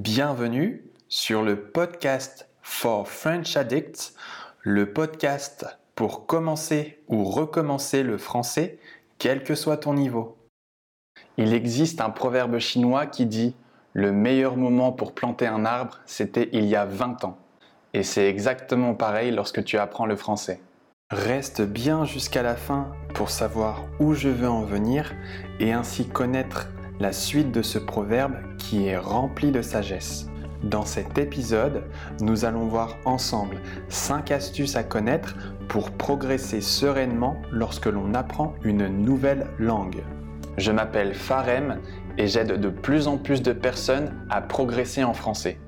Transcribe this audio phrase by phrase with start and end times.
[0.00, 4.14] Bienvenue sur le podcast For French Addicts,
[4.62, 5.66] le podcast
[5.96, 8.78] pour commencer ou recommencer le français,
[9.18, 10.36] quel que soit ton niveau.
[11.36, 13.56] Il existe un proverbe chinois qui dit
[13.92, 17.36] Le meilleur moment pour planter un arbre, c'était il y a 20 ans.
[17.92, 20.60] Et c'est exactement pareil lorsque tu apprends le français.
[21.10, 25.12] Reste bien jusqu'à la fin pour savoir où je veux en venir
[25.58, 26.68] et ainsi connaître
[27.00, 30.28] la suite de ce proverbe qui est rempli de sagesse.
[30.64, 31.84] Dans cet épisode,
[32.20, 35.36] nous allons voir ensemble 5 astuces à connaître
[35.68, 40.02] pour progresser sereinement lorsque l'on apprend une nouvelle langue.
[40.56, 41.78] Je m'appelle Farem
[42.16, 45.58] et j'aide de plus en plus de personnes à progresser en français.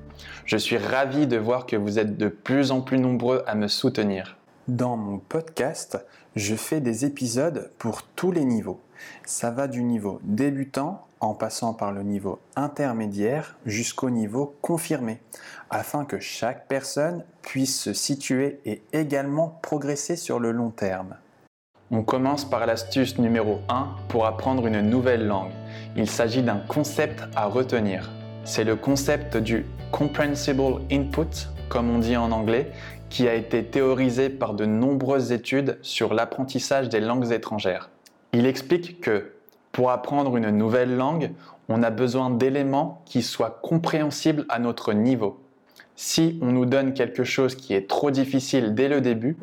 [0.43, 3.69] Je suis ravi de voir que vous êtes de plus en plus nombreux à me
[3.69, 4.40] soutenir.
[4.67, 5.97] Dans mon podcast,
[6.35, 8.79] je fais des épisodes pour tous les niveaux.
[9.25, 15.19] Ça va du niveau débutant en passant par le niveau intermédiaire jusqu'au niveau confirmé,
[15.71, 21.15] afin que chaque personne puisse se situer et également progresser sur le long terme.
[21.89, 25.51] On commence par l'astuce numéro 1 pour apprendre une nouvelle langue.
[25.95, 28.11] Il s'agit d'un concept à retenir.
[28.43, 32.71] C'est le concept du comprehensible input, comme on dit en anglais,
[33.11, 37.89] qui a été théorisé par de nombreuses études sur l'apprentissage des langues étrangères.
[38.31, 39.33] Il explique que
[39.73, 41.31] pour apprendre une nouvelle langue,
[41.67, 45.39] on a besoin d'éléments qui soient compréhensibles à notre niveau.
[45.95, 49.37] Si on nous donne quelque chose qui est trop difficile dès le début,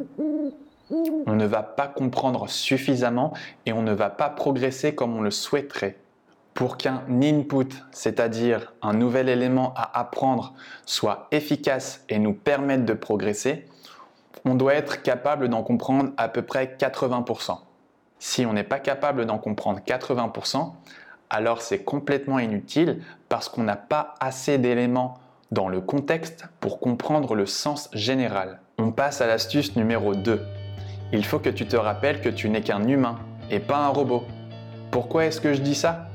[1.26, 3.34] on ne va pas comprendre suffisamment
[3.66, 5.98] et on ne va pas progresser comme on le souhaiterait.
[6.58, 10.54] Pour qu'un input, c'est-à-dire un nouvel élément à apprendre,
[10.86, 13.68] soit efficace et nous permette de progresser,
[14.44, 17.58] on doit être capable d'en comprendre à peu près 80%.
[18.18, 20.72] Si on n'est pas capable d'en comprendre 80%,
[21.30, 25.14] alors c'est complètement inutile parce qu'on n'a pas assez d'éléments
[25.52, 28.58] dans le contexte pour comprendre le sens général.
[28.78, 30.44] On passe à l'astuce numéro 2.
[31.12, 34.24] Il faut que tu te rappelles que tu n'es qu'un humain et pas un robot.
[34.90, 36.07] Pourquoi est-ce que je dis ça?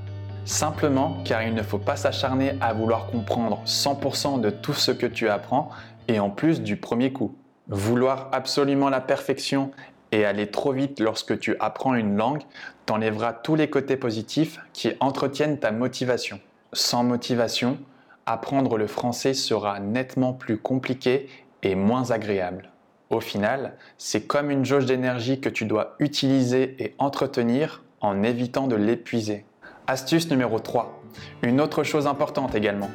[0.45, 5.05] Simplement car il ne faut pas s'acharner à vouloir comprendre 100% de tout ce que
[5.05, 5.69] tu apprends
[6.09, 7.33] et en plus du premier coup.
[7.69, 9.71] Vouloir absolument la perfection
[10.11, 12.43] et aller trop vite lorsque tu apprends une langue
[12.85, 16.41] t'enlèvera tous les côtés positifs qui entretiennent ta motivation.
[16.73, 17.77] Sans motivation,
[18.25, 21.29] apprendre le français sera nettement plus compliqué
[21.63, 22.69] et moins agréable.
[23.09, 28.67] Au final, c'est comme une jauge d'énergie que tu dois utiliser et entretenir en évitant
[28.67, 29.45] de l'épuiser.
[29.85, 31.01] Astuce numéro 3.
[31.41, 32.89] Une autre chose importante également.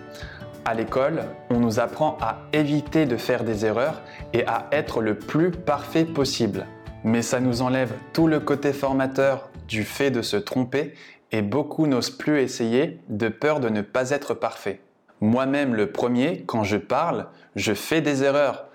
[0.65, 4.01] À l'école, on nous apprend à éviter de faire des erreurs
[4.33, 6.67] et à être le plus parfait possible.
[7.05, 10.95] Mais ça nous enlève tout le côté formateur du fait de se tromper
[11.31, 14.81] et beaucoup n'osent plus essayer de peur de ne pas être parfait.
[15.21, 18.69] Moi-même le premier, quand je parle, je fais des erreurs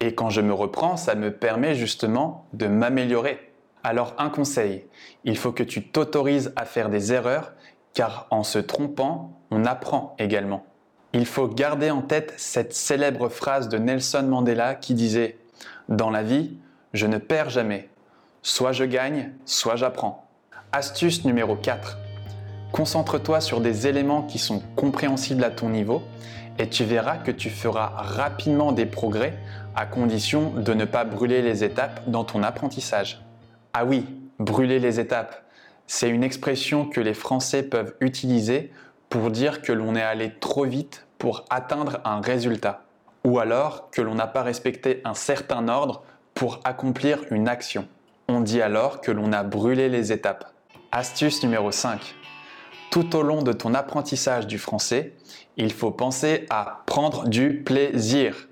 [0.00, 3.51] et quand je me reprends, ça me permet justement de m'améliorer.
[3.84, 4.84] Alors un conseil,
[5.24, 7.52] il faut que tu t'autorises à faire des erreurs
[7.94, 10.64] car en se trompant, on apprend également.
[11.12, 15.36] Il faut garder en tête cette célèbre phrase de Nelson Mandela qui disait⁇
[15.94, 16.56] Dans la vie,
[16.92, 17.88] je ne perds jamais.
[18.42, 20.28] Soit je gagne, soit j'apprends.⁇
[20.72, 21.98] Astuce numéro 4.
[22.70, 26.02] Concentre-toi sur des éléments qui sont compréhensibles à ton niveau
[26.58, 29.34] et tu verras que tu feras rapidement des progrès
[29.74, 33.20] à condition de ne pas brûler les étapes dans ton apprentissage.
[33.74, 34.04] Ah oui,
[34.38, 35.46] brûler les étapes,
[35.86, 38.70] c'est une expression que les Français peuvent utiliser
[39.08, 42.84] pour dire que l'on est allé trop vite pour atteindre un résultat,
[43.24, 46.02] ou alors que l'on n'a pas respecté un certain ordre
[46.34, 47.88] pour accomplir une action.
[48.28, 50.52] On dit alors que l'on a brûlé les étapes.
[50.90, 52.14] Astuce numéro 5.
[52.90, 55.14] Tout au long de ton apprentissage du français,
[55.56, 58.48] il faut penser à prendre du plaisir.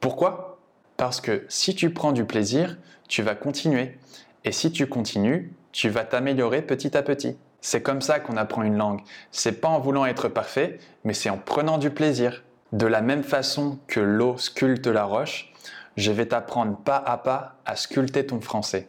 [0.00, 0.58] Pourquoi?
[0.96, 3.98] Parce que si tu prends du plaisir, tu vas continuer.
[4.44, 7.36] Et si tu continues, tu vas t'améliorer petit à petit.
[7.60, 9.00] C'est comme ça qu'on apprend une langue.
[9.30, 12.44] C'est pas en voulant être parfait, mais c'est en prenant du plaisir.
[12.72, 15.52] De la même façon que l'eau sculpte la roche,
[15.96, 18.88] je vais t'apprendre pas à pas à sculpter ton français.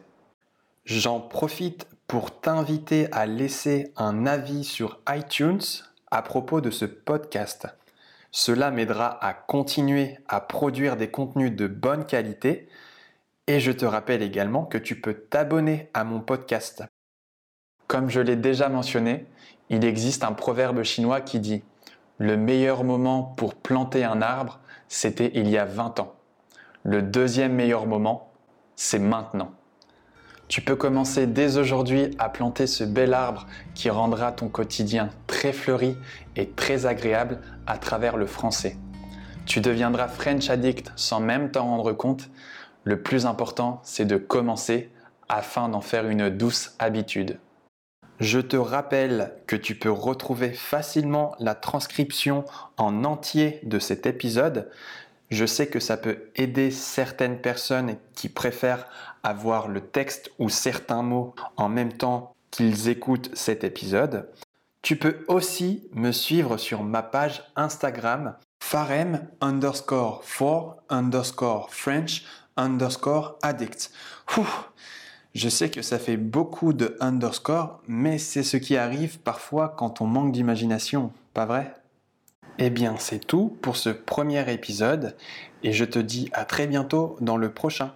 [0.84, 5.60] J'en profite pour t'inviter à laisser un avis sur iTunes
[6.10, 7.66] à propos de ce podcast.
[8.30, 12.68] Cela m'aidera à continuer à produire des contenus de bonne qualité
[13.48, 16.84] et je te rappelle également que tu peux t'abonner à mon podcast.
[17.86, 19.26] Comme je l'ai déjà mentionné,
[19.70, 21.56] il existe un proverbe chinois qui dit⁇
[22.18, 26.14] Le meilleur moment pour planter un arbre, c'était il y a 20 ans.
[26.82, 28.30] Le deuxième meilleur moment,
[28.76, 29.52] c'est maintenant.
[30.48, 35.54] Tu peux commencer dès aujourd'hui à planter ce bel arbre qui rendra ton quotidien très
[35.54, 35.96] fleuri
[36.36, 38.76] et très agréable à travers le français.
[39.46, 42.28] Tu deviendras French addict sans même t'en rendre compte.
[42.88, 44.90] Le plus important, c'est de commencer
[45.28, 47.38] afin d'en faire une douce habitude.
[48.18, 52.46] Je te rappelle que tu peux retrouver facilement la transcription
[52.78, 54.70] en entier de cet épisode.
[55.28, 58.86] Je sais que ça peut aider certaines personnes qui préfèrent
[59.22, 64.30] avoir le texte ou certains mots en même temps qu'ils écoutent cet épisode.
[64.80, 72.24] Tu peux aussi me suivre sur ma page Instagram farem underscore for underscore French
[72.58, 73.90] underscore addict.
[75.34, 80.00] je sais que ça fait beaucoup de underscore, mais c'est ce qui arrive parfois quand
[80.00, 81.74] on manque d'imagination, pas vrai?
[82.58, 85.16] Eh bien, c'est tout pour ce premier épisode
[85.62, 87.92] et je te dis à très bientôt dans le prochain.